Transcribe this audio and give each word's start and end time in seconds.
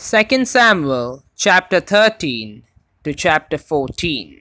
2 0.00 0.44
Samuel 0.44 1.24
chapter 1.36 1.80
13 1.80 2.62
to 3.02 3.12
chapter 3.12 3.58
14. 3.58 4.40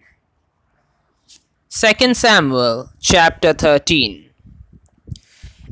2 1.71 2.13
Samuel 2.13 2.91
chapter 3.01 3.53
13. 3.53 4.29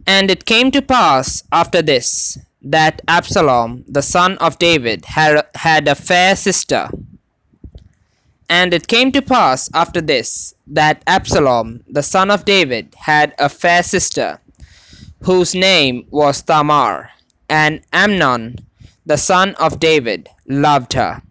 And 0.07 0.31
it 0.31 0.45
came 0.45 0.71
to 0.71 0.81
pass 0.81 1.43
after 1.51 1.83
this 1.83 2.35
that 2.63 3.03
Absalom 3.07 3.85
the 3.87 4.01
son 4.01 4.39
of 4.39 4.57
David 4.57 5.05
had, 5.05 5.87
a 5.87 5.93
fair 5.93 6.35
sister. 6.35 6.89
And 8.49 8.73
it 8.73 8.87
came 8.87 9.11
to 9.11 9.21
pass 9.21 9.69
after 9.75 10.01
this 10.01 10.55
that 10.65 11.03
Absalom 11.05 11.83
the 11.87 12.01
son 12.01 12.31
of 12.31 12.43
David 12.43 12.95
had 12.97 13.35
a 13.37 13.49
fair 13.49 13.83
sister, 13.83 14.39
whose 15.21 15.53
name 15.53 16.07
was 16.09 16.41
Tamar, 16.41 17.11
and 17.49 17.81
Amnon 17.93 18.64
the 19.05 19.17
son 19.17 19.55
of 19.55 19.79
David 19.79 20.29
loved 20.47 20.93
her. 20.93 21.21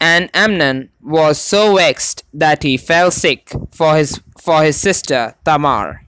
And 0.00 0.30
Amnon 0.32 0.90
was 1.02 1.40
so 1.40 1.76
vexed 1.76 2.22
that 2.32 2.62
he 2.62 2.76
fell 2.76 3.10
sick 3.10 3.52
for 3.72 3.96
his 3.96 4.20
for 4.38 4.62
his 4.62 4.76
sister 4.76 5.34
Tamar, 5.44 6.04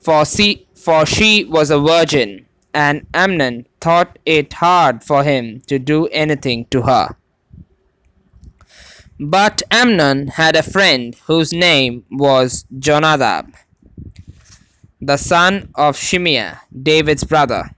for 0.00 0.24
she, 0.24 0.66
for 0.74 1.06
she 1.06 1.44
was 1.44 1.70
a 1.70 1.78
virgin, 1.78 2.46
and 2.74 3.06
Amnon 3.14 3.66
thought 3.80 4.18
it 4.24 4.52
hard 4.54 5.04
for 5.04 5.22
him 5.22 5.60
to 5.66 5.78
do 5.78 6.06
anything 6.08 6.64
to 6.66 6.82
her. 6.82 7.14
But 9.20 9.62
Amnon 9.70 10.28
had 10.28 10.56
a 10.56 10.62
friend 10.62 11.14
whose 11.26 11.52
name 11.52 12.04
was 12.10 12.64
Jonadab, 12.78 13.54
the 15.00 15.16
son 15.16 15.68
of 15.74 15.96
Shimeah, 15.96 16.58
David's 16.82 17.24
brother. 17.24 17.75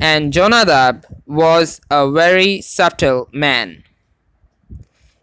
And 0.00 0.32
Jonadab 0.32 1.06
was 1.26 1.80
a 1.90 2.10
very 2.10 2.60
subtle 2.60 3.28
man. 3.32 3.82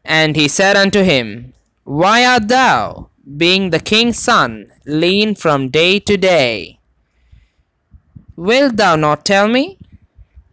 And 0.04 0.36
he 0.36 0.48
said 0.48 0.76
unto 0.76 1.02
him, 1.02 1.54
Why 1.86 2.26
art 2.26 2.48
thou, 2.50 3.10
being 3.38 3.70
the 3.70 3.80
king's 3.80 4.20
son, 4.20 4.72
lean 4.86 5.36
from 5.36 5.70
day 5.70 6.00
to 6.00 6.18
day? 6.18 6.80
Wilt 8.36 8.76
thou 8.76 8.98
not 8.98 9.24
tell 9.26 9.48
me? 9.48 9.78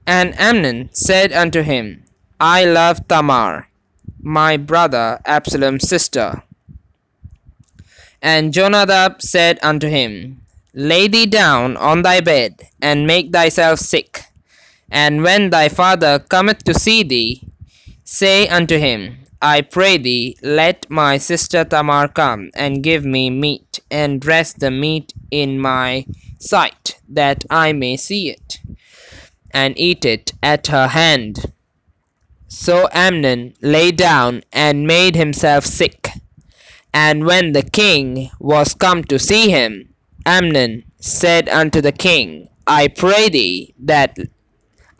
And 0.06 0.38
Amnon 0.38 0.90
said 0.92 1.32
unto 1.32 1.62
him, 1.62 2.04
I 2.38 2.64
love 2.64 3.06
Tamar, 3.08 3.68
my 4.20 4.56
brother 4.56 5.20
Absalom's 5.26 5.88
sister. 5.88 6.42
And 8.20 8.52
Jonadab 8.52 9.20
said 9.20 9.58
unto 9.62 9.88
him, 9.88 10.41
Lay 10.74 11.06
thee 11.06 11.26
down 11.26 11.76
on 11.76 12.02
thy 12.02 12.20
bed, 12.20 12.68
and 12.80 13.06
make 13.06 13.30
thyself 13.30 13.78
sick. 13.78 14.22
And 14.90 15.22
when 15.22 15.50
thy 15.50 15.68
father 15.68 16.18
cometh 16.18 16.64
to 16.64 16.74
see 16.74 17.02
thee, 17.02 17.46
say 18.04 18.48
unto 18.48 18.78
him, 18.78 19.18
I 19.42 19.60
pray 19.60 19.98
thee, 19.98 20.36
let 20.42 20.88
my 20.88 21.18
sister 21.18 21.64
Tamar 21.64 22.08
come 22.08 22.50
and 22.54 22.82
give 22.82 23.04
me 23.04 23.28
meat, 23.28 23.80
and 23.90 24.20
dress 24.20 24.52
the 24.52 24.70
meat 24.70 25.12
in 25.30 25.58
my 25.58 26.06
sight, 26.38 26.98
that 27.08 27.44
I 27.50 27.72
may 27.72 27.96
see 27.96 28.30
it, 28.30 28.60
and 29.50 29.78
eat 29.78 30.04
it 30.04 30.32
at 30.42 30.68
her 30.68 30.88
hand. 30.88 31.52
So 32.48 32.88
Amnon 32.92 33.54
lay 33.60 33.92
down 33.92 34.42
and 34.52 34.86
made 34.86 35.16
himself 35.16 35.64
sick. 35.66 36.08
And 36.94 37.24
when 37.24 37.52
the 37.52 37.62
king 37.62 38.30
was 38.38 38.74
come 38.74 39.04
to 39.04 39.18
see 39.18 39.50
him, 39.50 39.91
Amnon 40.26 40.84
said 41.00 41.48
unto 41.48 41.80
the 41.80 41.92
king, 41.92 42.48
I 42.66 42.88
pray 42.88 43.28
thee 43.28 43.74
that 43.80 44.16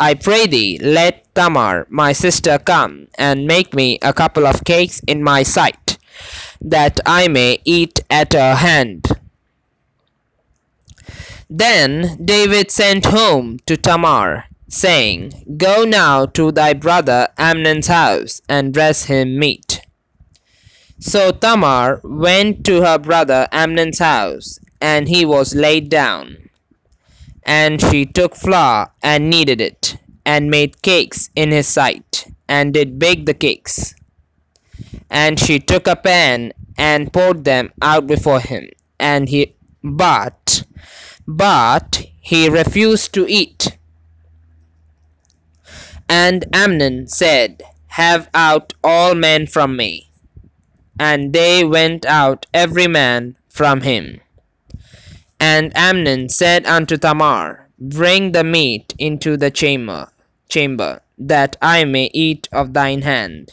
I 0.01 0.15
pray 0.15 0.47
thee 0.47 0.79
let 0.83 1.33
Tamar 1.35 1.87
my 1.89 2.13
sister 2.13 2.59
come 2.59 3.07
and 3.17 3.47
make 3.47 3.73
me 3.73 3.99
a 4.03 4.13
couple 4.13 4.47
of 4.47 4.65
cakes 4.65 5.01
in 5.07 5.23
my 5.23 5.45
sight, 5.45 5.97
that 6.61 6.99
I 7.07 7.29
may 7.29 7.61
eat 7.65 8.01
at 8.11 8.33
her 8.33 8.57
hand. 8.57 9.07
Then 11.49 12.19
David 12.25 12.71
sent 12.71 13.05
home 13.07 13.59
to 13.67 13.77
Tamar, 13.77 14.47
saying, 14.69 15.57
Go 15.57 15.85
now 15.85 16.27
to 16.27 16.51
thy 16.51 16.73
brother 16.73 17.29
Amnon's 17.39 17.87
house, 17.87 18.41
and 18.49 18.75
dress 18.75 19.05
him 19.05 19.39
meat. 19.39 19.83
So 20.99 21.31
Tamar 21.31 22.01
went 22.03 22.65
to 22.67 22.83
her 22.83 22.99
brother 22.99 23.49
Amnon's 23.53 23.99
house, 23.99 24.59
and 24.83 25.09
he 25.09 25.25
was 25.25 25.55
laid 25.55 25.89
down. 25.89 26.51
And 27.45 27.81
she 27.81 28.05
took 28.05 28.35
flour 28.35 28.91
and 29.03 29.31
kneaded 29.31 29.61
it, 29.61 29.97
and 30.27 30.51
made 30.51 30.83
cakes 30.83 31.31
in 31.35 31.51
his 31.53 31.69
sight, 31.69 32.27
and 32.49 32.75
did 32.75 32.99
bake 32.99 33.25
the 33.25 33.35
cakes. 33.35 33.95
And 35.09 35.39
she 35.39 35.59
took 35.61 35.87
a 35.87 35.97
pan 35.97 36.53
and 36.77 37.13
poured 37.13 37.45
them 37.45 37.73
out 37.81 38.07
before 38.07 38.41
him, 38.41 38.69
and 38.99 39.29
he 39.29 39.55
but 39.83 40.65
but 41.27 42.05
he 42.21 42.49
refused 42.49 43.15
to 43.15 43.27
eat. 43.29 43.79
And 46.09 46.45
Amnon 46.53 47.07
said, 47.07 47.63
Have 47.89 48.29
out 48.35 48.75
all 48.83 49.15
men 49.15 49.47
from 49.47 49.77
me. 49.77 50.11
And 50.99 51.33
they 51.33 51.65
went 51.65 52.05
out 52.05 52.47
every 52.53 52.87
man 52.87 53.37
from 53.49 53.83
him. 53.83 54.22
And 55.43 55.77
Amnon 55.77 56.29
said 56.29 56.67
unto 56.67 56.97
Tamar, 56.97 57.67
Bring 57.77 58.31
the 58.31 58.45
meat 58.45 58.95
into 58.97 59.37
the 59.37 59.51
chamber, 59.51 60.07
chamber, 60.49 61.01
that 61.19 61.57
I 61.61 61.83
may 61.85 62.11
eat 62.15 62.49
of 62.53 62.75
thine 62.75 63.03
hand. 63.03 63.51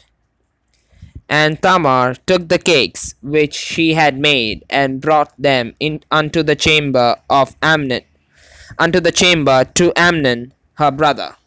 And 1.27 1.59
Tamar 1.59 2.13
took 2.27 2.47
the 2.47 2.59
cakes 2.59 3.15
which 3.23 3.55
she 3.55 3.95
had 3.95 4.19
made, 4.19 4.65
and 4.69 5.01
brought 5.01 5.33
them 5.41 5.73
in 5.79 6.03
unto 6.11 6.43
the 6.43 6.55
chamber 6.55 7.15
of 7.27 7.55
Amnon, 7.63 8.03
unto 8.77 8.99
the 8.99 9.11
chamber 9.11 9.65
to 9.73 9.91
Amnon 9.95 10.53
her 10.75 10.91
brother. 10.91 11.37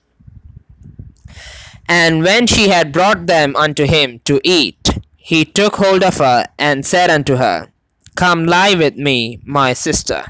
And 1.89 2.25
when 2.25 2.49
she 2.49 2.69
had 2.69 2.91
brought 2.91 3.29
them 3.29 3.55
unto 3.55 3.87
him 3.87 4.19
to 4.25 4.41
eat, 4.43 4.89
he 5.17 5.45
took 5.45 5.77
hold 5.77 6.03
of 6.03 6.19
her, 6.19 6.47
and 6.59 6.85
said 6.85 7.11
unto 7.11 7.37
her, 7.37 7.72
Come 8.15 8.47
lie 8.47 8.75
with 8.75 8.97
me, 8.97 9.41
my 9.45 9.73
sister. 9.73 10.25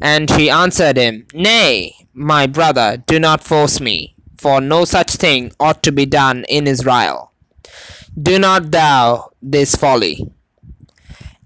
And 0.00 0.30
she 0.30 0.48
answered 0.48 0.96
him, 0.96 1.26
Nay, 1.34 1.94
my 2.14 2.46
brother, 2.46 2.96
do 3.06 3.18
not 3.18 3.44
force 3.44 3.80
me, 3.80 4.14
for 4.38 4.60
no 4.60 4.84
such 4.84 5.12
thing 5.12 5.52
ought 5.60 5.82
to 5.82 5.92
be 5.92 6.06
done 6.06 6.44
in 6.48 6.66
Israel. 6.66 7.32
Do 8.20 8.38
not 8.38 8.70
thou 8.70 9.30
this 9.42 9.74
folly. 9.74 10.26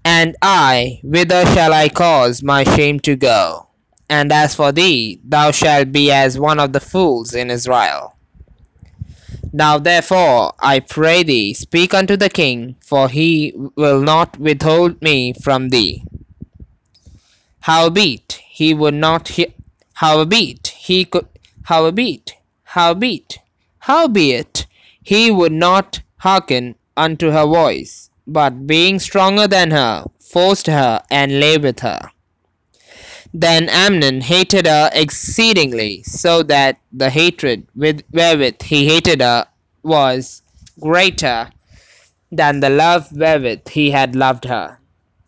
And 0.05 0.35
I, 0.41 0.99
whither 1.03 1.45
shall 1.47 1.73
I 1.73 1.89
cause 1.89 2.41
my 2.41 2.63
shame 2.63 2.99
to 3.01 3.15
go? 3.15 3.67
And 4.09 4.31
as 4.31 4.55
for 4.55 4.71
thee, 4.71 5.19
thou 5.23 5.51
shalt 5.51 5.91
be 5.91 6.11
as 6.11 6.39
one 6.39 6.59
of 6.59 6.73
the 6.73 6.79
fools 6.79 7.33
in 7.33 7.49
Israel. 7.51 8.14
Now 9.57 9.77
therefore, 9.77 10.53
I 10.59 10.81
pray 10.81 11.23
thee, 11.23 11.53
speak 11.53 11.93
unto 11.93 12.17
the 12.17 12.27
king, 12.27 12.75
for 12.81 13.07
he 13.07 13.53
will 13.77 14.01
not 14.01 14.37
withhold 14.37 15.01
me 15.01 15.31
from 15.31 15.69
thee. 15.69 16.03
Howbeit, 17.61 18.41
he 18.49 18.73
would 18.73 18.95
not 18.95 19.29
he- 19.29 19.53
howbeit, 19.93 20.67
he 20.75 21.05
could 21.05 21.27
howbeit, 21.63 22.33
howbeit, 22.75 23.39
howbeit, 23.79 24.65
he 25.01 25.31
would 25.31 25.53
not 25.53 26.01
hearken 26.17 26.75
unto 26.97 27.31
her 27.31 27.45
voice, 27.45 28.09
but 28.27 28.67
being 28.67 28.99
stronger 28.99 29.47
than 29.47 29.71
her, 29.71 30.03
forced 30.19 30.67
her 30.67 31.01
and 31.09 31.39
lay 31.39 31.57
with 31.57 31.79
her. 31.79 32.11
Then 33.37 33.67
Amnon 33.67 34.21
hated 34.21 34.65
her 34.65 34.89
exceedingly, 34.93 36.03
so 36.03 36.41
that 36.43 36.79
the 36.93 37.09
hatred 37.09 37.67
with 37.75 38.01
wherewith 38.13 38.61
he 38.61 38.87
hated 38.87 39.19
her 39.19 39.45
was 39.83 40.41
greater 40.79 41.49
than 42.31 42.61
the 42.61 42.69
love 42.69 43.11
wherewith 43.11 43.67
he 43.67 43.91
had 43.91 44.15
loved 44.15 44.45
her. 44.45 44.79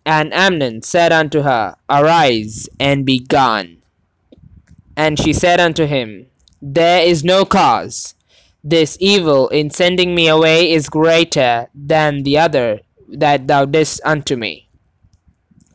And 0.06 0.34
Amnon 0.34 0.84
said 0.84 1.12
unto 1.12 1.42
her, 1.42 1.76
Arise 1.90 2.70
and 2.80 3.06
be 3.06 3.20
gone. 3.20 3.84
And 4.96 5.20
she 5.20 5.34
said 5.34 5.60
unto 5.60 5.86
him, 5.86 6.28
There 6.62 7.06
is 7.06 7.26
no 7.26 7.44
cause. 7.44 8.16
This 8.64 8.96
evil 9.02 9.50
in 9.50 9.70
sending 9.70 10.16
me 10.16 10.30
away 10.30 10.72
is 10.72 10.88
greater 10.88 11.68
than 11.76 12.24
the 12.24 12.38
other 12.38 12.80
that 13.10 13.48
thou 13.48 13.66
didst 13.66 14.00
unto 14.06 14.38
me. 14.38 14.67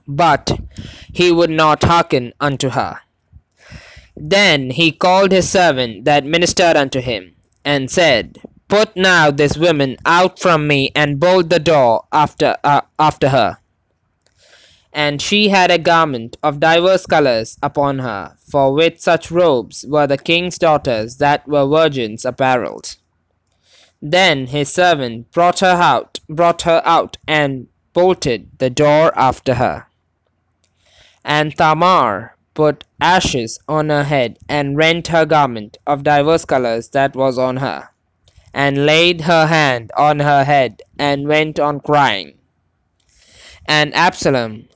But 0.06 0.58
he 1.12 1.30
would 1.30 1.50
not 1.50 1.84
hearken 1.84 2.32
unto 2.40 2.70
her. 2.70 3.00
Then 4.16 4.70
he 4.70 4.92
called 4.92 5.32
his 5.32 5.48
servant 5.48 6.04
that 6.04 6.24
ministered 6.24 6.76
unto 6.76 7.00
him, 7.00 7.34
and 7.64 7.90
said, 7.90 8.38
Put 8.68 8.96
now 8.96 9.30
this 9.30 9.56
woman 9.56 9.96
out 10.04 10.38
from 10.38 10.66
me, 10.66 10.90
and 10.94 11.20
bolt 11.20 11.48
the 11.50 11.58
door 11.58 12.04
after 12.12 12.56
uh, 12.64 12.82
after 12.98 13.28
her. 13.28 13.58
And 14.92 15.22
she 15.22 15.48
had 15.48 15.70
a 15.70 15.78
garment 15.78 16.36
of 16.42 16.60
divers 16.60 17.06
colours 17.06 17.56
upon 17.62 18.00
her, 18.00 18.36
for 18.46 18.72
with 18.72 19.00
such 19.00 19.30
robes 19.30 19.84
were 19.88 20.06
the 20.06 20.18
king's 20.18 20.58
daughters 20.58 21.16
that 21.16 21.46
were 21.48 21.66
virgins 21.66 22.24
apparelled. 22.24 22.96
Then 24.02 24.46
his 24.48 24.70
servant 24.70 25.30
brought 25.32 25.60
her 25.60 25.78
out, 25.80 26.20
brought 26.28 26.62
her 26.62 26.82
out, 26.84 27.18
and 27.26 27.68
bolted 27.92 28.58
the 28.58 28.70
door 28.70 29.16
after 29.16 29.54
her. 29.54 29.86
And 31.24 31.56
Tamar 31.56 32.36
put 32.54 32.84
ashes 33.00 33.58
on 33.68 33.88
her 33.88 34.04
head, 34.04 34.38
and 34.48 34.76
rent 34.76 35.08
her 35.08 35.24
garment 35.24 35.78
of 35.86 36.02
divers 36.02 36.44
colours 36.44 36.88
that 36.90 37.14
was 37.16 37.38
on 37.38 37.58
her, 37.58 37.88
and 38.52 38.84
laid 38.84 39.22
her 39.22 39.46
hand 39.46 39.90
on 39.96 40.18
her 40.20 40.44
head, 40.44 40.82
and 40.98 41.28
went 41.28 41.58
on 41.58 41.80
crying. 41.80 42.34
And 43.66 43.94
Absalom, 43.94 44.68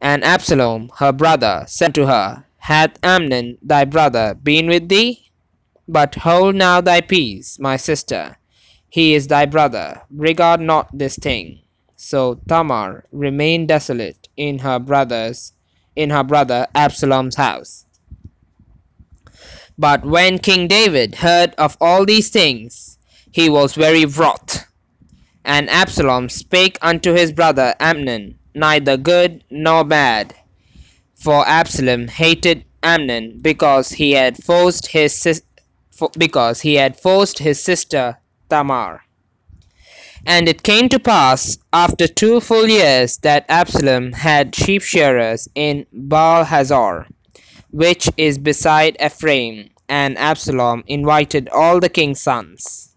and 0.00 0.22
Absalom 0.24 0.90
her 0.98 1.12
brother, 1.12 1.64
said 1.66 1.94
to 1.96 2.06
her, 2.06 2.44
Hath 2.58 2.98
Amnon 3.02 3.58
thy 3.62 3.84
brother 3.84 4.34
been 4.34 4.68
with 4.68 4.88
thee? 4.88 5.30
But 5.88 6.14
hold 6.14 6.54
now 6.54 6.80
thy 6.80 7.00
peace, 7.00 7.58
my 7.58 7.76
sister. 7.76 8.36
He 8.90 9.14
is 9.14 9.26
thy 9.26 9.46
brother. 9.46 10.02
Regard 10.10 10.60
not 10.60 10.88
this 10.96 11.16
thing. 11.16 11.60
So 11.96 12.40
Tamar 12.46 13.06
remained 13.10 13.68
desolate 13.68 14.28
in 14.36 14.60
her 14.60 14.78
brother's 14.78 15.52
in 15.98 16.10
her 16.10 16.22
brother 16.22 16.68
Absalom's 16.76 17.34
house. 17.34 17.84
But 19.76 20.06
when 20.06 20.38
King 20.38 20.68
David 20.68 21.16
heard 21.16 21.54
of 21.58 21.76
all 21.80 22.06
these 22.06 22.30
things, 22.30 22.98
he 23.32 23.50
was 23.50 23.74
very 23.74 24.04
wroth. 24.04 24.64
And 25.44 25.68
Absalom 25.68 26.28
spake 26.28 26.78
unto 26.82 27.12
his 27.14 27.32
brother 27.32 27.74
Amnon 27.80 28.38
neither 28.54 28.96
good 28.96 29.42
nor 29.50 29.82
bad. 29.84 30.34
For 31.14 31.46
Absalom 31.46 32.06
hated 32.06 32.64
Amnon 32.82 33.40
because 33.42 33.90
he 33.90 34.12
had 34.12 34.42
forced 34.42 34.86
his 34.88 35.14
sis- 35.16 35.42
because 36.16 36.60
he 36.60 36.74
had 36.74 36.98
forced 36.98 37.40
his 37.40 37.60
sister 37.62 38.18
Tamar. 38.48 39.02
And 40.26 40.48
it 40.48 40.62
came 40.62 40.88
to 40.90 40.98
pass 40.98 41.58
after 41.72 42.06
two 42.06 42.40
full 42.40 42.68
years 42.68 43.18
that 43.18 43.46
Absalom 43.48 44.12
had 44.12 44.54
sheep 44.54 44.82
shearers 44.82 45.48
in 45.54 45.86
Baal-hazor, 45.92 47.06
which 47.70 48.08
is 48.16 48.38
beside 48.38 48.96
Ephraim, 49.00 49.70
and 49.88 50.18
Absalom 50.18 50.84
invited 50.86 51.48
all 51.48 51.80
the 51.80 51.88
king's 51.88 52.20
sons. 52.20 52.96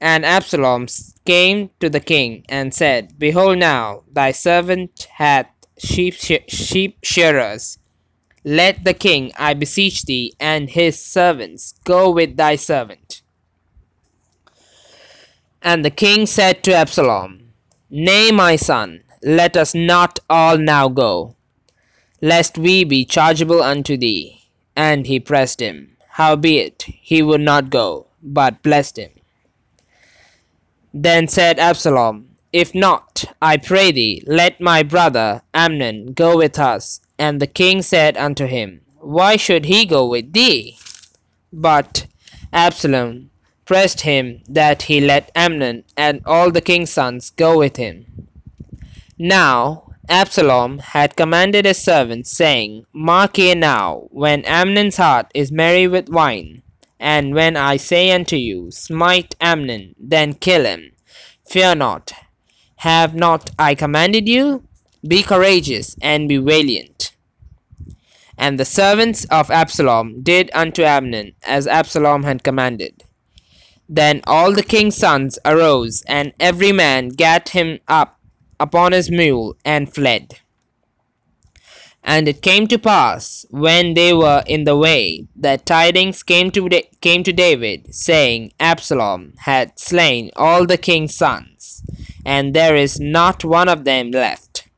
And 0.00 0.24
Absalom 0.24 0.86
came 1.24 1.70
to 1.80 1.88
the 1.88 2.00
king 2.00 2.44
and 2.48 2.74
said, 2.74 3.18
Behold 3.18 3.58
now, 3.58 4.02
thy 4.12 4.32
servant 4.32 5.08
hath 5.12 5.46
sheep, 5.78 6.14
sheep 6.48 6.98
shearers. 7.02 7.78
Let 8.44 8.84
the 8.84 8.94
king, 8.94 9.32
I 9.36 9.54
beseech 9.54 10.02
thee, 10.02 10.34
and 10.40 10.68
his 10.68 10.98
servants 10.98 11.74
go 11.84 12.10
with 12.10 12.36
thy 12.36 12.56
servant. 12.56 13.21
And 15.64 15.84
the 15.84 15.90
king 15.90 16.26
said 16.26 16.64
to 16.64 16.74
Absalom, 16.74 17.52
Nay, 17.88 18.32
my 18.32 18.56
son, 18.56 19.04
let 19.22 19.56
us 19.56 19.74
not 19.74 20.18
all 20.28 20.58
now 20.58 20.88
go, 20.88 21.36
lest 22.20 22.58
we 22.58 22.82
be 22.82 23.04
chargeable 23.04 23.62
unto 23.62 23.96
thee. 23.96 24.42
And 24.74 25.06
he 25.06 25.20
pressed 25.20 25.60
him. 25.60 25.96
Howbeit 26.08 26.84
he 26.86 27.22
would 27.22 27.40
not 27.40 27.70
go, 27.70 28.06
but 28.22 28.62
blessed 28.62 28.98
him. 28.98 29.10
Then 30.92 31.28
said 31.28 31.58
Absalom, 31.58 32.36
If 32.52 32.74
not, 32.74 33.24
I 33.40 33.56
pray 33.56 33.92
thee, 33.92 34.22
let 34.26 34.60
my 34.60 34.82
brother 34.82 35.42
Amnon 35.54 36.12
go 36.12 36.36
with 36.36 36.58
us. 36.58 37.00
And 37.18 37.40
the 37.40 37.46
king 37.46 37.82
said 37.82 38.16
unto 38.16 38.46
him, 38.46 38.80
Why 38.98 39.36
should 39.36 39.66
he 39.66 39.86
go 39.86 40.06
with 40.06 40.32
thee? 40.32 40.76
But 41.52 42.06
Absalom 42.52 43.30
pressed 43.64 44.02
him 44.02 44.42
that 44.48 44.82
he 44.82 45.00
let 45.00 45.30
Amnon 45.34 45.84
and 45.96 46.20
all 46.26 46.50
the 46.50 46.60
king's 46.60 46.90
sons 46.90 47.30
go 47.30 47.58
with 47.58 47.76
him. 47.76 48.06
Now 49.18 49.92
Absalom 50.08 50.78
had 50.80 51.16
commanded 51.16 51.64
his 51.64 51.78
servants, 51.78 52.30
saying, 52.30 52.84
Mark 52.92 53.38
ye 53.38 53.54
now, 53.54 54.08
when 54.10 54.44
Amnon's 54.44 54.96
heart 54.96 55.30
is 55.32 55.52
merry 55.52 55.86
with 55.86 56.08
wine, 56.08 56.62
and 56.98 57.34
when 57.34 57.56
I 57.56 57.76
say 57.76 58.10
unto 58.10 58.36
you, 58.36 58.70
Smite 58.70 59.34
Amnon, 59.40 59.94
then 59.98 60.34
kill 60.34 60.64
him, 60.64 60.92
fear 61.48 61.74
not. 61.74 62.12
Have 62.76 63.14
not 63.14 63.50
I 63.58 63.74
commanded 63.74 64.28
you? 64.28 64.64
Be 65.06 65.22
courageous 65.22 65.96
and 66.00 66.28
be 66.28 66.36
valiant. 66.36 67.14
And 68.36 68.58
the 68.58 68.64
servants 68.64 69.24
of 69.26 69.50
Absalom 69.50 70.22
did 70.22 70.50
unto 70.52 70.82
Amnon 70.82 71.32
as 71.44 71.66
Absalom 71.68 72.24
had 72.24 72.42
commanded. 72.42 73.01
Then 73.88 74.22
all 74.26 74.52
the 74.52 74.62
king's 74.62 74.96
sons 74.96 75.38
arose, 75.44 76.02
and 76.06 76.32
every 76.38 76.72
man 76.72 77.08
gat 77.10 77.50
him 77.50 77.80
up 77.88 78.18
upon 78.58 78.92
his 78.92 79.10
mule, 79.10 79.56
and 79.64 79.92
fled. 79.92 80.38
And 82.04 82.28
it 82.28 82.42
came 82.42 82.66
to 82.68 82.78
pass, 82.78 83.46
when 83.50 83.94
they 83.94 84.12
were 84.12 84.42
in 84.46 84.64
the 84.64 84.76
way, 84.76 85.26
that 85.36 85.66
tidings 85.66 86.22
came 86.22 86.50
to, 86.52 86.68
da- 86.68 86.90
came 87.00 87.22
to 87.22 87.32
David, 87.32 87.94
saying, 87.94 88.52
Absalom 88.58 89.34
had 89.38 89.78
slain 89.78 90.30
all 90.36 90.66
the 90.66 90.78
king's 90.78 91.14
sons, 91.14 91.82
and 92.24 92.54
there 92.54 92.76
is 92.76 92.98
not 93.00 93.44
one 93.44 93.68
of 93.68 93.84
them 93.84 94.10
left. 94.10 94.68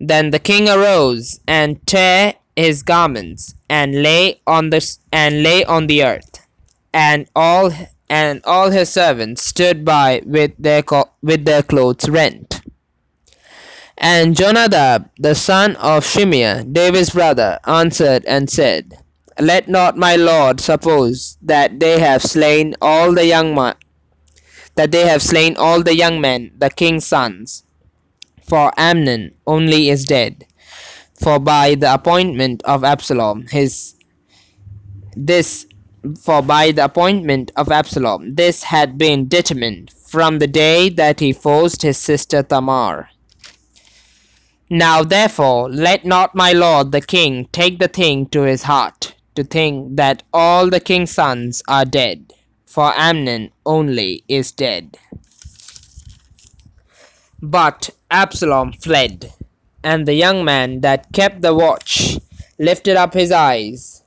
Then 0.00 0.30
the 0.30 0.38
king 0.38 0.68
arose 0.68 1.40
and 1.48 1.84
tare 1.86 2.34
his 2.54 2.82
garments, 2.82 3.54
and 3.68 4.02
lay 4.02 4.40
on 4.46 4.70
the 4.70 4.96
and 5.12 5.42
lay 5.42 5.64
on 5.64 5.86
the 5.86 6.04
earth 6.04 6.47
and 6.92 7.28
all 7.34 7.72
and 8.10 8.40
all 8.44 8.70
his 8.70 8.88
servants 8.88 9.42
stood 9.44 9.84
by 9.84 10.22
with 10.24 10.52
their 10.58 10.82
with 11.22 11.44
their 11.44 11.62
clothes 11.62 12.08
rent. 12.08 12.60
And 13.98 14.36
Jonadab, 14.36 15.10
the 15.18 15.34
son 15.34 15.74
of 15.76 16.04
Shimeah, 16.04 16.72
David's 16.72 17.10
brother, 17.10 17.58
answered 17.66 18.24
and 18.26 18.48
said, 18.48 18.96
Let 19.40 19.68
not 19.68 19.96
my 19.96 20.14
lord 20.14 20.60
suppose 20.60 21.36
that 21.42 21.80
they 21.80 21.98
have 21.98 22.22
slain 22.22 22.76
all 22.80 23.12
the 23.12 23.26
young 23.26 23.54
that 24.76 24.92
they 24.92 25.04
have 25.04 25.20
slain 25.20 25.56
all 25.56 25.82
the 25.82 25.96
young 25.96 26.20
men, 26.20 26.52
the 26.56 26.70
king's 26.70 27.04
sons. 27.04 27.64
For 28.48 28.72
Amnon 28.76 29.34
only 29.44 29.90
is 29.90 30.04
dead. 30.04 30.46
For 31.14 31.40
by 31.40 31.74
the 31.74 31.92
appointment 31.92 32.62
of 32.62 32.84
Absalom, 32.84 33.48
his 33.48 33.96
this 35.16 35.66
for 36.20 36.42
by 36.42 36.70
the 36.72 36.84
appointment 36.84 37.50
of 37.56 37.70
Absalom 37.70 38.34
this 38.34 38.62
had 38.62 38.98
been 38.98 39.28
determined 39.28 39.90
from 40.06 40.38
the 40.38 40.46
day 40.46 40.88
that 40.88 41.20
he 41.20 41.32
forced 41.32 41.82
his 41.82 41.98
sister 41.98 42.42
Tamar. 42.42 43.08
Now 44.70 45.02
therefore 45.02 45.70
let 45.70 46.04
not 46.04 46.34
my 46.34 46.52
lord 46.52 46.92
the 46.92 47.00
king 47.00 47.48
take 47.52 47.78
the 47.78 47.88
thing 47.88 48.26
to 48.28 48.42
his 48.42 48.62
heart, 48.62 49.14
to 49.34 49.44
think 49.44 49.96
that 49.96 50.22
all 50.32 50.70
the 50.70 50.80
king's 50.80 51.10
sons 51.10 51.62
are 51.68 51.84
dead, 51.84 52.32
for 52.66 52.92
Amnon 52.96 53.50
only 53.64 54.24
is 54.28 54.52
dead. 54.52 54.98
But 57.42 57.90
Absalom 58.10 58.72
fled, 58.72 59.32
and 59.82 60.06
the 60.06 60.14
young 60.14 60.44
man 60.44 60.80
that 60.80 61.12
kept 61.12 61.42
the 61.42 61.54
watch 61.54 62.18
lifted 62.58 62.96
up 62.96 63.14
his 63.14 63.30
eyes 63.30 64.02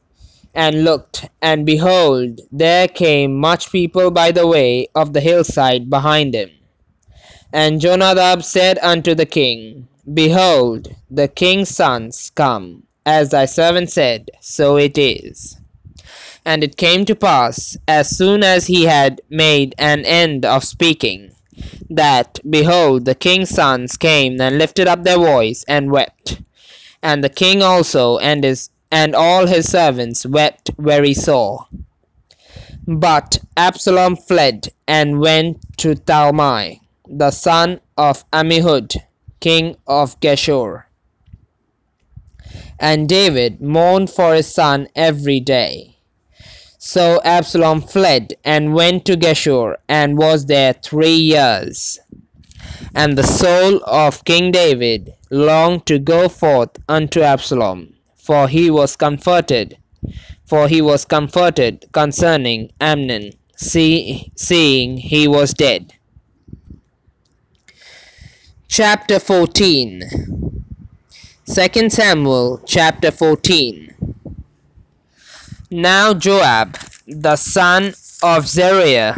and 0.54 0.84
looked, 0.84 1.30
and 1.42 1.66
behold, 1.66 2.42
there 2.52 2.88
came 2.88 3.36
much 3.36 3.72
people 3.72 4.12
by 4.12 4.32
the 4.32 4.48
way 4.48 4.88
of 4.96 5.14
the 5.14 5.22
hillside 5.22 5.90
behind 5.90 6.34
him. 6.34 6.50
And 7.54 7.82
Jonadab 7.82 8.44
said 8.44 8.80
unto 8.82 9.14
the 9.16 9.26
king, 9.26 9.88
Behold, 10.14 10.96
the 11.10 11.28
king's 11.28 11.70
sons 11.70 12.32
come, 12.36 12.84
as 13.06 13.30
thy 13.30 13.46
servant 13.46 13.90
said, 13.92 14.32
so 14.40 14.78
it 14.78 14.98
is. 14.98 15.58
And 16.46 16.64
it 16.64 16.78
came 16.78 17.06
to 17.06 17.16
pass, 17.16 17.78
as 17.88 18.16
soon 18.16 18.44
as 18.44 18.68
he 18.68 18.86
had 18.86 19.22
made 19.30 19.76
an 19.78 20.06
end 20.06 20.44
of 20.46 20.64
speaking, 20.64 21.32
that, 21.90 22.40
behold, 22.50 23.06
the 23.06 23.16
king's 23.16 23.50
sons 23.50 23.98
came 23.98 24.40
and 24.42 24.58
lifted 24.58 24.88
up 24.88 25.04
their 25.04 25.18
voice 25.18 25.64
and 25.68 25.92
wept. 25.92 26.42
And 27.04 27.24
the 27.24 27.30
king 27.30 27.62
also 27.62 28.18
and 28.18 28.44
his 28.44 28.70
and 28.92 29.16
all 29.16 29.48
his 29.48 29.70
servants 29.70 30.26
wept 30.26 30.72
very 30.78 31.14
sore. 31.14 31.68
But 32.86 33.40
Absalom 33.56 34.18
fled 34.18 34.68
and 34.88 35.20
went 35.20 35.62
to 35.78 35.96
Talmai, 35.96 36.80
the 37.08 37.32
son 37.32 37.80
of 37.98 38.30
Ammihud, 38.32 38.96
king 39.40 39.78
of 39.88 40.20
Geshur. 40.20 40.84
And 42.80 43.08
David 43.08 43.62
mourned 43.62 44.10
for 44.10 44.34
his 44.34 44.54
son 44.54 44.90
every 44.96 45.40
day. 45.40 45.98
So 46.80 47.22
Absalom 47.24 47.82
fled 47.82 48.34
and 48.44 48.74
went 48.74 49.06
to 49.06 49.16
Geshur 49.16 49.76
and 49.88 50.18
was 50.18 50.48
there 50.48 50.74
three 50.74 51.16
years. 51.16 52.00
And 52.96 53.18
the 53.18 53.24
soul 53.24 53.84
of 53.86 54.26
King 54.26 54.52
David 54.52 55.14
longed 55.30 55.86
to 55.86 56.00
go 56.00 56.28
forth 56.28 56.72
unto 56.90 57.22
Absalom, 57.22 57.94
for 58.22 58.48
he 58.48 58.70
was 58.70 58.96
comforted, 58.96 59.78
for 60.46 60.68
he 60.68 60.82
was 60.82 61.06
comforted 61.06 61.86
concerning 61.92 62.72
Amnon, 62.80 63.32
see, 63.56 64.32
seeing 64.36 64.98
he 64.98 65.28
was 65.28 65.54
dead. 65.54 65.94
Chapter 68.68 69.20
14 69.20 70.02
2 71.46 71.90
Samuel 71.90 72.62
chapter 72.66 73.12
14 73.12 73.96
Now 75.72 76.14
Joab, 76.14 76.78
the 77.08 77.36
son 77.36 77.94
of 78.24 78.48
Zeruiah, 78.48 79.18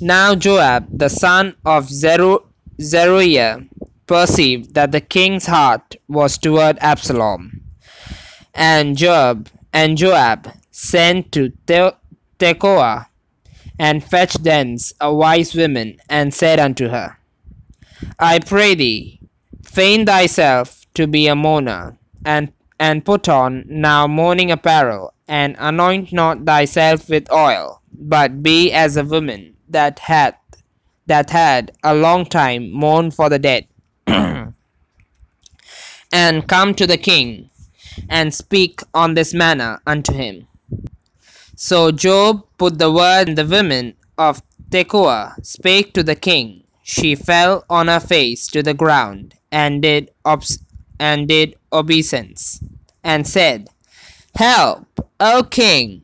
now 0.00 0.34
Joab, 0.34 0.86
the 0.96 1.08
son 1.08 1.56
of 1.64 1.86
Zeru- 1.88 2.44
Zeruiah, 2.80 3.64
perceived 4.06 4.74
that 4.74 4.92
the 4.92 5.00
king's 5.00 5.46
heart 5.46 5.96
was 6.08 6.38
toward 6.38 6.78
Absalom. 6.80 7.67
And 8.60 8.96
Joab 8.96 9.48
and 9.72 9.96
Joab 9.96 10.50
sent 10.72 11.30
to 11.30 11.50
Te- 11.68 11.96
Tekoa 12.40 13.06
and 13.78 14.02
fetched 14.02 14.42
thence 14.42 14.92
a 15.00 15.14
wise 15.14 15.54
woman 15.54 15.98
and 16.08 16.34
said 16.34 16.58
unto 16.58 16.88
her, 16.88 17.16
I 18.18 18.40
pray 18.40 18.74
thee, 18.74 19.20
feign 19.62 20.06
thyself 20.06 20.84
to 20.94 21.06
be 21.06 21.28
a 21.28 21.36
mourner, 21.36 21.96
and, 22.24 22.52
and 22.80 23.04
put 23.04 23.28
on 23.28 23.64
now 23.68 24.08
mourning 24.08 24.50
apparel, 24.50 25.14
and 25.28 25.54
anoint 25.60 26.12
not 26.12 26.44
thyself 26.44 27.08
with 27.08 27.30
oil, 27.30 27.80
but 27.92 28.42
be 28.42 28.72
as 28.72 28.96
a 28.96 29.04
woman 29.04 29.54
that 29.68 30.00
hath 30.00 30.34
that 31.06 31.30
had 31.30 31.70
a 31.84 31.94
long 31.94 32.26
time 32.26 32.72
mourned 32.72 33.14
for 33.14 33.28
the 33.28 33.38
dead, 33.38 33.68
and 36.12 36.48
come 36.48 36.74
to 36.74 36.86
the 36.88 36.98
king, 36.98 37.48
and 38.08 38.32
speak 38.34 38.80
on 38.94 39.14
this 39.14 39.34
manner 39.34 39.80
unto 39.86 40.12
him. 40.12 40.46
So 41.54 41.90
Joab 41.90 42.44
put 42.56 42.78
the 42.78 42.92
word, 42.92 43.28
and 43.28 43.38
the 43.38 43.44
women 43.46 43.94
of 44.16 44.42
Tekoa 44.70 45.34
spake 45.44 45.92
to 45.94 46.02
the 46.02 46.16
king. 46.16 46.64
She 46.82 47.14
fell 47.14 47.64
on 47.68 47.88
her 47.88 48.00
face 48.00 48.46
to 48.48 48.62
the 48.62 48.74
ground, 48.74 49.34
and 49.50 49.82
did 49.82 50.10
obs- 50.24 50.62
and 51.00 51.28
did 51.28 51.56
obeisance, 51.72 52.60
and 53.04 53.26
said, 53.26 53.68
Help, 54.36 54.86
O 55.20 55.42
king! 55.42 56.02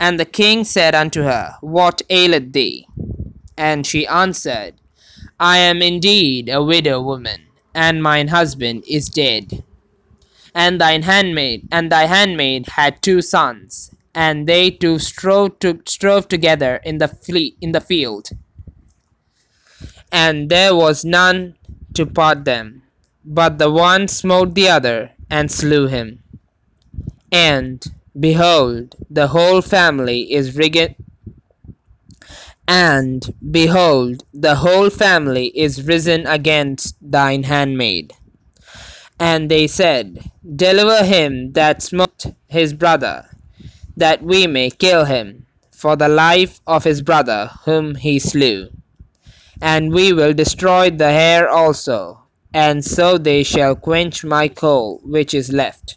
And 0.00 0.20
the 0.20 0.24
king 0.26 0.64
said 0.64 0.94
unto 0.94 1.22
her, 1.22 1.56
What 1.60 2.02
aileth 2.10 2.52
thee? 2.52 2.86
And 3.56 3.86
she 3.86 4.06
answered, 4.06 4.74
I 5.40 5.58
am 5.58 5.82
indeed 5.82 6.48
a 6.48 6.62
widow 6.62 7.00
woman, 7.00 7.42
and 7.74 8.02
mine 8.02 8.28
husband 8.28 8.84
is 8.88 9.08
dead. 9.08 9.62
And 10.56 10.80
thine 10.80 11.02
handmaid 11.04 11.68
and 11.70 11.92
thy 11.92 12.06
handmaid 12.06 12.66
had 12.70 13.00
two 13.02 13.22
sons, 13.22 13.92
and 14.14 14.48
they 14.48 14.72
two 14.72 14.98
strove 14.98 15.60
to 15.60 15.80
strove 15.86 16.26
together 16.28 16.80
in 16.84 16.98
the 16.98 17.08
in 17.60 17.72
the 17.72 17.80
field, 17.80 18.30
and 20.10 20.50
there 20.50 20.74
was 20.74 21.04
none 21.04 21.56
to 21.94 22.06
part 22.06 22.44
them. 22.44 22.82
But 23.24 23.58
the 23.58 23.70
one 23.70 24.08
smote 24.08 24.54
the 24.54 24.68
other 24.68 25.12
and 25.30 25.50
slew 25.50 25.86
him. 25.88 26.22
And 27.30 27.84
behold, 28.18 28.96
the 29.10 29.28
whole 29.28 29.62
family 29.62 30.32
is 30.32 30.56
rigged 30.56 30.96
and 32.68 33.34
behold, 33.50 34.24
the 34.34 34.56
whole 34.56 34.90
family 34.90 35.46
is 35.56 35.84
risen 35.84 36.26
against 36.26 36.96
thine 37.00 37.44
handmaid. 37.44 38.14
And 39.18 39.50
they 39.50 39.66
said, 39.66 40.30
Deliver 40.56 41.04
him 41.04 41.52
that 41.52 41.82
smote 41.82 42.26
his 42.48 42.74
brother, 42.74 43.26
that 43.96 44.22
we 44.22 44.46
may 44.46 44.70
kill 44.70 45.04
him, 45.06 45.46
for 45.70 45.96
the 45.96 46.08
life 46.08 46.60
of 46.66 46.84
his 46.84 47.00
brother 47.02 47.50
whom 47.64 47.94
he 47.94 48.18
slew. 48.18 48.68
And 49.60 49.92
we 49.92 50.12
will 50.12 50.34
destroy 50.34 50.90
the 50.90 51.10
heir 51.10 51.48
also, 51.48 52.22
and 52.52 52.84
so 52.84 53.16
they 53.16 53.42
shall 53.42 53.74
quench 53.74 54.22
my 54.24 54.48
coal 54.48 55.00
which 55.02 55.32
is 55.32 55.50
left, 55.52 55.96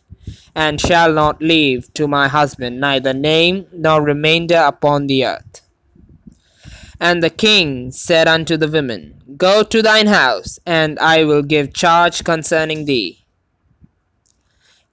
and 0.55 0.79
shall 0.79 1.11
not 1.13 1.41
leave 1.41 1.93
to 1.95 2.07
my 2.07 2.27
husband 2.27 2.79
neither 2.79 3.13
name 3.13 3.65
nor 3.73 4.01
remainder 4.01 4.63
upon 4.65 5.07
the 5.07 5.25
earth. 5.25 5.61
And 6.99 7.23
the 7.23 7.29
king 7.29 7.91
said 7.91 8.27
unto 8.27 8.57
the 8.57 8.67
women, 8.67 9.21
Go 9.37 9.63
to 9.63 9.81
thine 9.81 10.07
house, 10.07 10.59
and 10.65 10.99
I 10.99 11.23
will 11.23 11.43
give 11.43 11.73
charge 11.73 12.23
concerning 12.23 12.85
thee. 12.85 13.23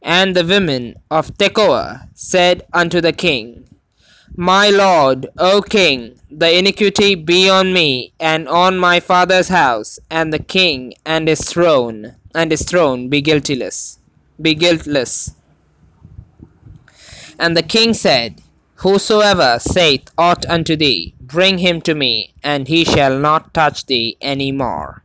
And 0.03 0.37
the 0.37 0.45
women 0.45 0.95
of 1.11 1.37
Tekoa 1.37 2.09
said 2.15 2.65
unto 2.73 3.01
the 3.01 3.13
king, 3.13 3.69
My 4.37 4.71
lord, 4.71 5.27
O 5.37 5.61
king, 5.63 6.21
the 6.31 6.57
iniquity 6.57 7.17
be 7.17 7.49
on 7.51 7.73
me 7.73 8.13
and 8.21 8.49
on 8.49 8.79
my 8.79 9.01
father's 9.01 9.49
house, 9.49 9.99
and 10.09 10.33
the 10.33 10.39
king 10.39 10.95
and 11.05 11.27
his 11.27 11.41
throne 11.41 12.15
and 12.37 12.51
his 12.51 12.63
throne 12.63 13.09
be 13.09 13.21
guiltless, 13.21 13.99
be 14.41 14.55
guiltless. 14.55 15.33
And 17.39 17.57
the 17.57 17.63
king 17.63 17.95
said, 17.95 18.43
Whosoever 18.80 19.59
saith 19.59 20.11
aught 20.18 20.45
unto 20.47 20.76
thee, 20.76 21.14
bring 21.21 21.59
him 21.59 21.80
to 21.83 21.95
me, 21.95 22.35
and 22.42 22.68
he 22.68 22.85
shall 22.85 23.18
not 23.18 23.54
touch 23.54 23.87
thee 23.87 24.18
any 24.21 24.52
more. 24.52 25.02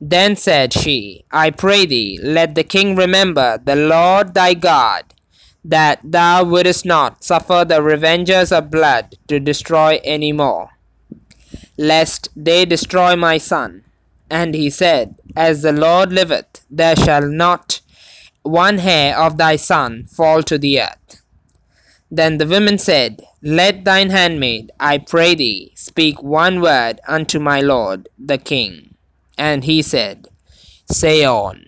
Then 0.00 0.36
said 0.36 0.72
she, 0.72 1.24
I 1.32 1.50
pray 1.50 1.84
thee, 1.84 2.18
let 2.22 2.54
the 2.54 2.62
king 2.62 2.94
remember 2.94 3.58
the 3.62 3.74
Lord 3.74 4.34
thy 4.34 4.54
God, 4.54 5.02
that 5.64 6.00
thou 6.04 6.44
wouldest 6.44 6.86
not 6.86 7.24
suffer 7.24 7.64
the 7.66 7.82
revengers 7.82 8.56
of 8.56 8.70
blood 8.70 9.16
to 9.26 9.40
destroy 9.40 10.00
any 10.04 10.32
more, 10.32 10.70
lest 11.76 12.28
they 12.36 12.64
destroy 12.64 13.16
my 13.16 13.36
son. 13.36 13.84
And 14.30 14.54
he 14.54 14.70
said, 14.70 15.16
As 15.34 15.62
the 15.62 15.72
Lord 15.72 16.12
liveth, 16.12 16.64
there 16.70 16.96
shall 16.96 17.26
not 17.26 17.80
one 18.42 18.78
hair 18.78 19.18
of 19.18 19.36
thy 19.38 19.56
son 19.56 20.06
fall 20.06 20.42
to 20.44 20.56
the 20.56 20.80
earth. 20.80 21.19
Then 22.12 22.38
the 22.38 22.46
women 22.46 22.76
said, 22.76 23.24
Let 23.40 23.84
thine 23.84 24.10
handmaid, 24.10 24.72
I 24.80 24.98
pray 24.98 25.36
thee, 25.36 25.72
speak 25.76 26.20
one 26.22 26.60
word 26.60 27.00
unto 27.06 27.38
my 27.38 27.60
lord 27.60 28.08
the 28.18 28.36
king. 28.36 28.94
And 29.38 29.62
he 29.62 29.80
said, 29.80 30.28
Say 30.90 31.24
on. 31.24 31.64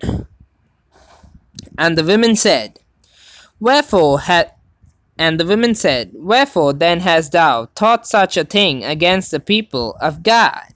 And 1.79 1.97
the 1.97 2.05
women 2.05 2.35
said, 2.35 2.81
Wherefore 3.61 4.21
had 4.21 4.51
and 5.17 5.39
the 5.39 5.47
women 5.47 5.77
said, 5.77 6.11
Wherefore 6.15 6.73
then 6.73 6.99
hast 6.99 7.31
thou 7.31 7.67
thought 7.77 8.09
such 8.09 8.37
a 8.37 8.45
thing 8.45 8.83
against 8.83 9.31
the 9.31 9.39
people 9.39 9.97
of 10.01 10.25
God? 10.25 10.75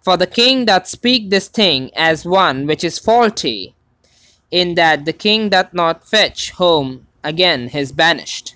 For 0.00 0.16
the 0.16 0.26
king 0.26 0.64
doth 0.64 0.86
speak 0.86 1.28
this 1.28 1.48
thing 1.48 1.90
as 1.94 2.24
one 2.24 2.66
which 2.66 2.82
is 2.82 2.98
faulty, 2.98 3.74
in 4.50 4.74
that 4.76 5.04
the 5.04 5.12
king 5.12 5.50
doth 5.50 5.74
not 5.74 6.08
fetch 6.08 6.52
home 6.52 7.06
again 7.22 7.68
his 7.68 7.92
banished. 7.92 8.55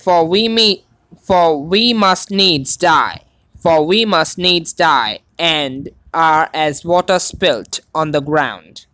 For 0.00 0.24
we 0.26 0.48
me 0.48 0.84
for 1.22 1.62
we 1.62 1.92
must 1.92 2.30
needs 2.30 2.74
die, 2.76 3.20
for 3.58 3.86
we 3.86 4.06
must 4.06 4.38
needs 4.38 4.72
die, 4.72 5.18
and 5.38 5.90
are 6.14 6.48
as 6.54 6.84
water 6.84 7.18
spilt 7.18 7.80
on 7.94 8.10
the 8.10 8.22
ground, 8.22 8.86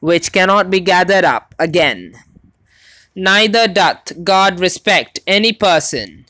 which 0.00 0.30
cannot 0.30 0.70
be 0.70 0.80
gathered 0.80 1.24
up 1.24 1.54
again. 1.58 2.14
Neither 3.14 3.66
doth 3.66 4.12
God 4.22 4.60
respect 4.60 5.20
any 5.26 5.52
person, 5.54 6.26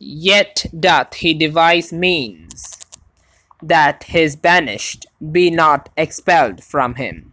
yet 0.00 0.66
doth 0.80 1.14
he 1.14 1.34
devise 1.34 1.92
means 1.92 2.76
that 3.62 4.02
his 4.02 4.34
banished 4.34 5.06
be 5.30 5.48
not 5.48 5.88
expelled 5.96 6.64
from 6.64 6.96
him. 6.96 7.31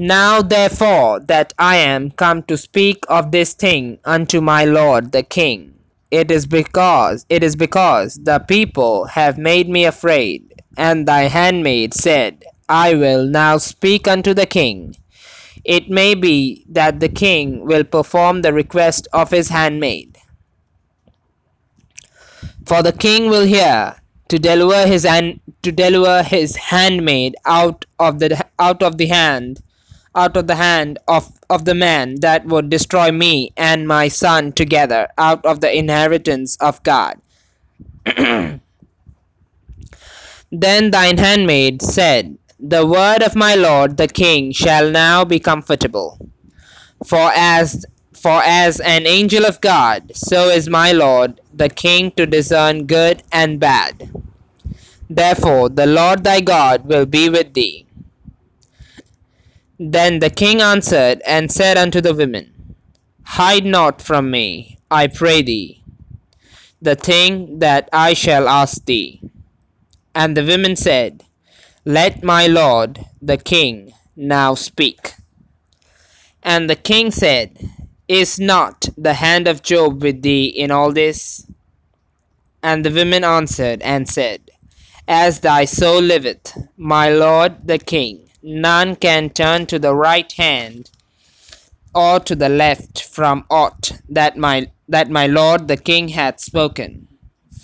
Now 0.00 0.42
therefore 0.42 1.18
that 1.26 1.52
I 1.58 1.74
am 1.78 2.12
come 2.12 2.44
to 2.44 2.56
speak 2.56 3.04
of 3.08 3.32
this 3.32 3.52
thing 3.52 3.98
unto 4.04 4.40
my 4.40 4.64
lord 4.64 5.10
the 5.10 5.24
king, 5.24 5.74
it 6.12 6.30
is 6.30 6.46
because 6.46 7.26
it 7.28 7.42
is 7.42 7.56
because 7.56 8.14
the 8.22 8.38
people 8.38 9.06
have 9.06 9.38
made 9.38 9.68
me 9.68 9.84
afraid, 9.84 10.62
and 10.76 11.08
thy 11.08 11.22
handmaid 11.22 11.94
said, 11.94 12.44
I 12.68 12.94
will 12.94 13.26
now 13.26 13.58
speak 13.58 14.06
unto 14.06 14.34
the 14.34 14.46
king. 14.46 14.94
It 15.64 15.90
may 15.90 16.14
be 16.14 16.64
that 16.68 17.00
the 17.00 17.08
king 17.08 17.66
will 17.66 17.82
perform 17.82 18.42
the 18.42 18.52
request 18.52 19.08
of 19.12 19.32
his 19.32 19.48
handmaid. 19.48 20.16
For 22.66 22.84
the 22.84 22.92
king 22.92 23.30
will 23.30 23.46
hear 23.46 23.96
to 24.28 24.38
deliver 24.38 24.86
his 24.86 25.02
hand, 25.02 25.40
to 25.62 25.72
deliver 25.72 26.22
his 26.22 26.54
handmaid 26.54 27.34
out 27.44 27.84
of 27.98 28.20
the 28.20 28.46
out 28.60 28.80
of 28.84 28.96
the 28.96 29.06
hand 29.06 29.60
out 30.18 30.36
of 30.36 30.46
the 30.48 30.56
hand 30.56 30.98
of, 31.06 31.30
of 31.48 31.64
the 31.64 31.74
man 31.74 32.16
that 32.20 32.44
would 32.46 32.68
destroy 32.68 33.10
me 33.12 33.52
and 33.56 33.86
my 33.86 34.08
son 34.08 34.52
together 34.52 35.08
out 35.16 35.44
of 35.46 35.60
the 35.60 35.72
inheritance 35.82 36.56
of 36.60 36.82
God. 36.82 37.20
Then 40.50 40.90
thine 40.90 41.18
handmaid 41.18 41.82
said, 41.82 42.38
The 42.58 42.86
word 42.86 43.22
of 43.22 43.36
my 43.36 43.54
lord 43.54 43.96
the 43.96 44.08
king 44.08 44.52
shall 44.52 44.90
now 44.90 45.24
be 45.24 45.38
comfortable. 45.38 46.18
For 47.06 47.30
as 47.36 47.84
for 48.14 48.42
as 48.44 48.80
an 48.80 49.06
angel 49.06 49.46
of 49.46 49.60
God, 49.60 50.10
so 50.16 50.48
is 50.48 50.68
my 50.68 50.90
lord 50.92 51.40
the 51.52 51.68
king 51.68 52.10
to 52.12 52.26
discern 52.26 52.86
good 52.86 53.22
and 53.30 53.60
bad. 53.60 54.10
Therefore 55.08 55.68
the 55.68 55.86
Lord 55.86 56.24
thy 56.24 56.40
God 56.40 56.86
will 56.86 57.06
be 57.06 57.28
with 57.28 57.54
thee. 57.54 57.87
Then 59.78 60.18
the 60.18 60.30
king 60.30 60.60
answered 60.60 61.22
and 61.24 61.52
said 61.52 61.78
unto 61.78 62.00
the 62.00 62.14
women, 62.14 62.74
Hide 63.22 63.64
not 63.64 64.02
from 64.02 64.30
me, 64.30 64.78
I 64.90 65.06
pray 65.06 65.42
thee, 65.42 65.84
the 66.82 66.96
thing 66.96 67.60
that 67.60 67.88
I 67.92 68.14
shall 68.14 68.48
ask 68.48 68.84
thee. 68.84 69.20
And 70.14 70.36
the 70.36 70.44
women 70.44 70.74
said, 70.74 71.24
Let 71.84 72.24
my 72.24 72.48
lord 72.48 72.98
the 73.22 73.36
king 73.36 73.92
now 74.16 74.54
speak. 74.54 75.14
And 76.42 76.68
the 76.68 76.76
king 76.76 77.12
said, 77.12 77.56
Is 78.08 78.40
not 78.40 78.88
the 78.96 79.14
hand 79.14 79.46
of 79.46 79.62
Joab 79.62 80.02
with 80.02 80.22
thee 80.22 80.46
in 80.46 80.72
all 80.72 80.92
this? 80.92 81.46
And 82.64 82.84
the 82.84 82.90
women 82.90 83.22
answered 83.22 83.80
and 83.82 84.08
said, 84.08 84.50
As 85.06 85.40
thy 85.40 85.66
soul 85.66 86.00
liveth, 86.00 86.56
my 86.76 87.10
lord 87.10 87.66
the 87.66 87.78
king, 87.78 88.27
none 88.42 88.94
can 88.96 89.30
turn 89.30 89.66
to 89.66 89.78
the 89.78 89.94
right 89.94 90.32
hand 90.32 90.90
or 91.94 92.20
to 92.20 92.36
the 92.36 92.48
left 92.48 93.02
from 93.02 93.44
aught 93.50 94.00
that 94.08 94.36
my 94.36 94.68
that 94.88 95.10
my 95.10 95.26
lord 95.26 95.68
the 95.68 95.76
king 95.76 96.08
hath 96.08 96.40
spoken. 96.40 97.08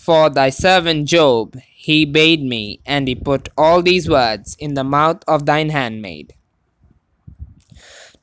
For 0.04 0.28
thy 0.28 0.50
servant 0.50 1.08
Joab 1.08 1.56
he 1.74 2.04
bade 2.04 2.42
me, 2.42 2.80
and 2.84 3.08
he 3.08 3.14
put 3.14 3.48
all 3.56 3.82
these 3.82 4.08
words 4.08 4.56
in 4.58 4.74
the 4.74 4.84
mouth 4.84 5.22
of 5.28 5.46
thine 5.46 5.70
handmaid. 5.70 6.34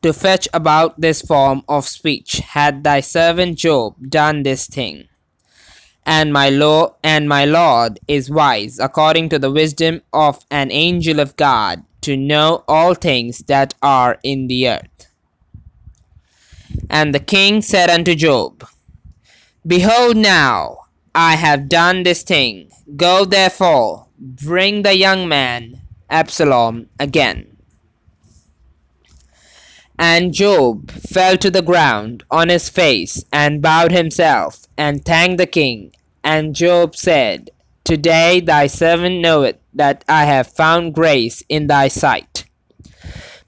To 0.04 0.14
fetch 0.14 0.48
about 0.54 1.00
this 1.00 1.22
form 1.22 1.64
of 1.68 1.88
speech 1.88 2.40
had 2.40 2.84
thy 2.84 3.00
servant 3.02 3.58
Joab 3.58 4.10
done 4.10 4.44
this 4.44 4.68
thing. 4.68 5.06
And 6.06 6.34
my 6.34 6.50
Lord 6.50 6.92
and 7.04 7.30
my 7.30 7.46
Lord 7.46 8.00
is 8.08 8.30
wise 8.30 8.80
according 8.80 9.30
to 9.30 9.40
the 9.40 9.52
wisdom 9.52 10.02
of 10.12 10.44
an 10.50 10.72
angel 10.72 11.20
of 11.20 11.36
God 11.36 11.84
to 12.02 12.18
know 12.18 12.64
all 12.68 12.94
things 12.94 13.40
that 13.48 13.74
are 13.82 14.20
in 14.24 14.48
the 14.48 14.70
earth. 14.70 15.08
And 16.90 17.14
the 17.14 17.20
king 17.20 17.62
said 17.62 17.90
unto 17.90 18.16
Joab, 18.16 18.68
Behold 19.66 20.18
now, 20.18 20.86
I 21.14 21.36
have 21.36 21.70
done 21.70 22.04
this 22.04 22.24
thing. 22.24 22.72
Go 22.96 23.26
therefore, 23.26 24.08
bring 24.18 24.82
the 24.82 24.96
young 24.96 25.28
man 25.28 25.82
Absalom 26.10 26.90
again. 27.00 27.58
And 30.00 30.34
Joab 30.34 30.90
fell 30.92 31.38
to 31.38 31.52
the 31.52 31.62
ground 31.62 32.24
on 32.32 32.50
his 32.50 32.70
face 32.70 33.24
and 33.32 33.62
bowed 33.62 33.92
himself 33.92 34.66
and 34.78 35.06
thanked 35.06 35.38
the 35.38 35.46
king. 35.46 35.94
And 36.24 36.56
Joab 36.56 36.96
said, 36.96 37.52
Today 37.92 38.40
thy 38.40 38.68
servant 38.68 39.20
knoweth 39.20 39.58
that 39.74 40.06
I 40.08 40.24
have 40.24 40.48
found 40.48 40.94
grace 40.94 41.44
in 41.50 41.68
thy 41.68 41.90
sight, 41.90 42.46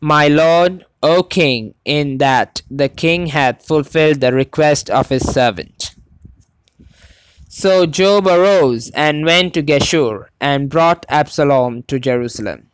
my 0.02 0.28
lord, 0.28 0.86
O 1.02 1.24
king, 1.24 1.76
in 1.86 2.18
that 2.18 2.62
the 2.70 2.90
king 2.90 3.28
hath 3.28 3.66
fulfilled 3.66 4.20
the 4.20 4.34
request 4.34 4.90
of 4.90 5.08
his 5.08 5.24
servant. 5.24 5.96
So 7.48 7.86
Joab 7.86 8.28
arose 8.28 8.92
and 8.94 9.24
went 9.24 9.54
to 9.54 9.64
Geshur 9.64 10.26
and 10.42 10.70
brought 10.70 11.06
Absalom 11.08 11.84
to 11.84 11.98
Jerusalem. 11.98 12.70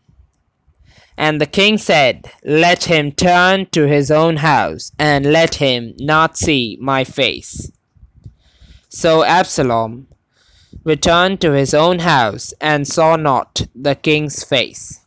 And 1.19 1.39
the 1.39 1.45
king 1.45 1.77
said, 1.77 2.31
Let 2.43 2.85
him 2.85 3.11
turn 3.11 3.67
to 3.73 3.85
his 3.85 4.09
own 4.09 4.37
house, 4.37 4.91
and 4.97 5.31
let 5.31 5.53
him 5.53 5.93
not 5.99 6.35
see 6.35 6.79
my 6.81 7.03
face. 7.03 7.71
So 8.89 9.23
Absalom 9.23 10.07
returned 10.83 11.41
to 11.41 11.51
his 11.51 11.73
own 11.73 11.99
house, 11.99 12.53
and 12.61 12.87
saw 12.87 13.15
not 13.15 13.65
the 13.75 13.95
king's 13.95 14.43
face. 14.43 14.99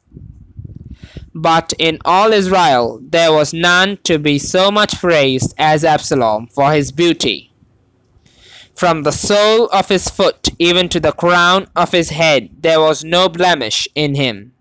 But 1.34 1.72
in 1.78 1.98
all 2.04 2.32
Israel 2.32 3.00
there 3.02 3.32
was 3.32 3.54
none 3.54 3.98
to 4.04 4.18
be 4.18 4.38
so 4.38 4.70
much 4.70 5.00
praised 5.00 5.54
as 5.56 5.84
Absalom 5.84 6.48
for 6.48 6.72
his 6.72 6.92
beauty. 6.92 7.50
From 8.74 9.02
the 9.02 9.12
sole 9.12 9.66
of 9.68 9.88
his 9.88 10.08
foot 10.08 10.48
even 10.58 10.88
to 10.90 11.00
the 11.00 11.12
crown 11.12 11.68
of 11.74 11.92
his 11.92 12.10
head 12.10 12.50
there 12.60 12.80
was 12.80 13.04
no 13.04 13.28
blemish 13.28 13.88
in 13.94 14.14
him. 14.14 14.52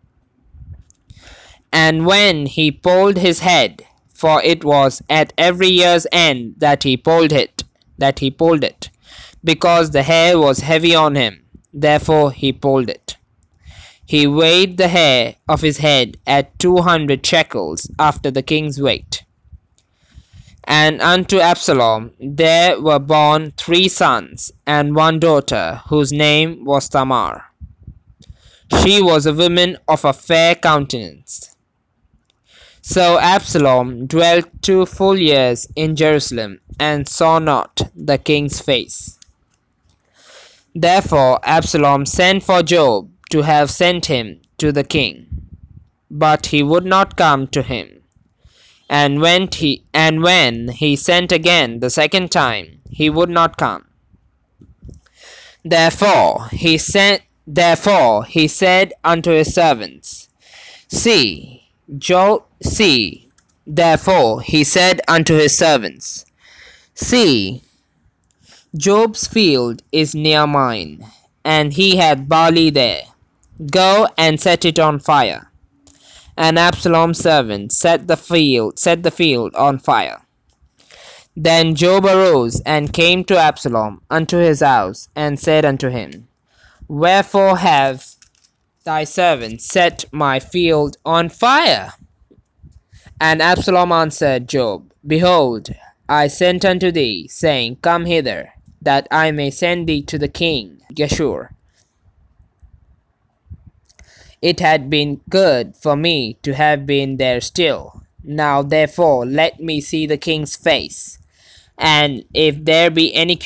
And 1.74 2.06
when 2.06 2.46
he 2.46 2.72
polled 2.72 3.18
his 3.18 3.40
head, 3.40 3.84
for 4.14 4.42
it 4.44 4.64
was 4.64 5.02
at 5.10 5.34
every 5.38 5.70
year's 5.70 6.06
end 6.12 6.56
that 6.60 6.84
he 6.84 6.96
polled 6.96 7.32
it, 7.32 7.64
that 7.98 8.20
he 8.20 8.30
polled 8.30 8.64
it, 8.64 8.91
because 9.44 9.92
the 9.92 10.04
hair 10.04 10.38
was 10.38 10.60
heavy 10.60 10.96
on 10.96 11.16
him, 11.16 11.44
therefore 11.74 12.32
he 12.32 12.52
pulled 12.52 12.90
it. 12.90 13.18
He 14.06 14.28
weighed 14.28 14.78
the 14.78 14.90
hair 14.90 15.36
of 15.48 15.62
his 15.62 15.78
head 15.78 16.18
at 16.28 16.60
two 16.60 16.78
hundred 16.78 17.26
shekels 17.26 17.90
after 17.98 18.30
the 18.30 18.44
king's 18.44 18.82
weight. 18.82 19.24
And 20.66 21.02
unto 21.02 21.40
Absalom 21.40 22.12
there 22.20 22.80
were 22.80 23.00
born 23.00 23.54
three 23.58 23.88
sons 23.88 24.52
and 24.68 24.96
one 24.96 25.20
daughter, 25.20 25.82
whose 25.88 26.12
name 26.12 26.66
was 26.66 26.90
Tamar. 26.90 27.46
She 28.82 29.02
was 29.02 29.26
a 29.26 29.34
woman 29.34 29.78
of 29.88 30.06
a 30.06 30.14
fair 30.14 30.56
countenance. 30.56 31.56
So 32.82 33.20
Absalom 33.20 34.08
dwelt 34.08 34.46
two 34.62 34.86
full 34.86 35.18
years 35.18 35.68
in 35.76 35.96
Jerusalem, 35.96 36.60
and 36.80 37.08
saw 37.08 37.40
not 37.40 37.82
the 37.96 38.18
king's 38.18 38.60
face. 38.60 39.18
Therefore 40.74 41.40
Absalom 41.44 42.06
sent 42.06 42.44
for 42.44 42.64
Joab 42.64 43.10
to 43.30 43.42
have 43.42 43.70
sent 43.70 44.06
him 44.06 44.42
to 44.58 44.72
the 44.72 44.84
king. 44.84 45.28
But 46.10 46.48
he 46.48 46.64
would 46.64 46.86
not 46.86 47.18
come 47.18 47.48
to 47.48 47.62
him. 47.62 48.04
And 48.90 49.22
when 49.22 49.50
he 49.52 49.86
and 49.94 50.22
when 50.22 50.70
he 50.70 50.96
sent 50.96 51.32
again 51.32 51.80
the 51.80 51.90
second 51.90 52.32
time, 52.32 52.82
he 52.90 53.10
would 53.10 53.30
not 53.30 53.58
come. 53.58 53.86
Therefore 55.64 56.50
he 56.52 56.78
sent 56.78 57.22
therefore 57.48 58.26
he 58.26 58.48
said 58.48 58.94
unto 59.04 59.32
his 59.32 59.54
servants, 59.54 60.30
See, 60.90 61.70
Joab 61.98 62.44
see, 62.62 63.30
therefore 63.66 64.42
he 64.42 64.64
said 64.64 65.02
unto 65.08 65.36
his 65.36 65.58
servants, 65.58 66.26
See, 66.96 67.64
Joab's 68.78 69.28
field 69.28 69.84
is 69.92 70.16
near 70.16 70.48
mine, 70.48 71.06
and 71.44 71.74
he 71.74 71.98
hath 71.98 72.30
barley 72.30 72.70
there. 72.70 73.02
Go 73.70 74.08
and 74.18 74.40
set 74.40 74.64
it 74.64 74.80
on 74.80 74.98
fire. 75.00 75.52
And 76.38 76.58
Absalom's 76.58 77.20
servant 77.20 77.74
set 77.74 78.08
the 78.08 78.16
field 78.16 78.80
set 78.80 79.04
the 79.04 79.12
field 79.12 79.54
on 79.56 79.78
fire. 79.78 80.22
Then 81.36 81.76
Joab 81.76 82.06
arose 82.06 82.62
and 82.62 82.94
came 82.94 83.26
to 83.26 83.38
Absalom 83.38 84.04
unto 84.10 84.38
his 84.38 84.62
house, 84.62 85.10
and 85.18 85.38
said 85.38 85.66
unto 85.66 85.90
him, 85.90 86.30
Wherefore 86.88 87.58
have 87.58 88.06
thy 88.86 89.04
servant 89.04 89.62
set 89.62 90.06
my 90.14 90.40
field 90.40 90.96
on 91.06 91.28
fire? 91.28 91.92
And 93.20 93.42
Absalom 93.42 93.92
answered 93.92 94.48
Joab, 94.48 94.94
Behold, 95.06 95.76
I 96.08 96.28
sent 96.28 96.64
unto 96.64 96.90
thee, 96.90 97.28
saying, 97.28 97.80
Come 97.82 98.06
hither, 98.06 98.54
that 98.82 99.08
I 99.12 99.32
may 99.32 99.52
send 99.52 99.88
thee 99.88 100.02
to 100.04 100.18
the 100.18 100.28
king 100.28 100.82
Geshur. 100.94 101.50
It 104.42 104.60
had 104.60 104.90
been 104.90 105.22
good 105.30 105.76
for 105.78 105.96
me 105.96 106.38
to 106.42 106.54
have 106.56 106.86
been 106.86 107.18
there 107.18 107.42
still. 107.42 108.02
Now 108.24 108.62
therefore 108.64 109.26
let 109.26 109.60
me 109.60 109.82
see 109.82 110.08
the 110.08 110.18
king's 110.18 110.56
face, 110.56 111.20
and 111.78 112.24
if 112.34 112.64
there 112.64 112.90
be 112.90 113.14
any 113.14 113.40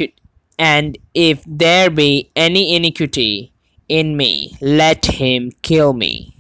and 0.58 0.98
if 1.14 1.44
there 1.46 1.90
be 1.90 2.32
any 2.36 2.76
iniquity 2.76 3.52
in 3.88 4.18
me, 4.18 4.58
let 4.62 5.06
him 5.06 5.52
kill 5.62 5.94
me. 5.94 6.36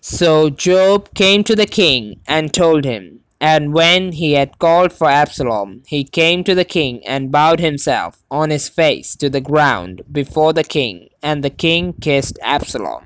So 0.00 0.50
Joab 0.50 1.14
came 1.14 1.44
to 1.44 1.56
the 1.56 1.66
king 1.66 2.20
and 2.26 2.52
told 2.52 2.84
him. 2.84 3.23
And 3.44 3.74
when 3.74 4.12
he 4.12 4.32
had 4.32 4.58
called 4.58 4.90
for 4.90 5.06
Absalom, 5.10 5.82
he 5.86 6.02
came 6.02 6.44
to 6.44 6.54
the 6.54 6.64
king 6.64 7.06
and 7.06 7.30
bowed 7.30 7.60
himself 7.60 8.22
on 8.30 8.48
his 8.48 8.70
face 8.70 9.14
to 9.16 9.28
the 9.28 9.42
ground 9.42 10.00
before 10.10 10.54
the 10.54 10.64
king, 10.64 11.10
and 11.22 11.44
the 11.44 11.50
king 11.50 11.92
kissed 12.00 12.38
Absalom. 12.42 13.03